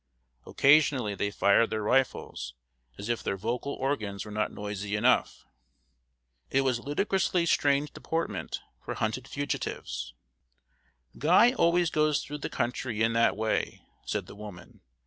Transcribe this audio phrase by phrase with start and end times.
[0.47, 2.55] Occasionally they fired their rifles,
[2.97, 5.45] as if their vocal organs were not noisy enough.
[6.49, 10.15] It was ludicrously strange deportment for hunted fugitives.
[11.19, 14.81] "Guy always goes through the country in that way," said the woman.